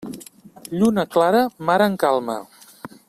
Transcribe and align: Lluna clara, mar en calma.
Lluna 0.79 1.05
clara, 1.17 1.43
mar 1.69 1.79
en 1.89 1.99
calma. 2.05 2.39